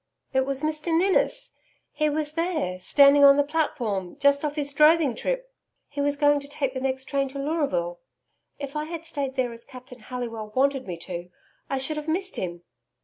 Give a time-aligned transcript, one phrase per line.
[0.33, 1.51] 'It was Mr Ninnis.
[1.91, 5.53] He was there, standing on the platform just off his droving trip
[5.89, 7.99] he was going to take the next train to Leuraville.
[8.57, 11.29] If I had stayed there as Captain Halliwell wanted me to,
[11.69, 12.63] I should have missed him.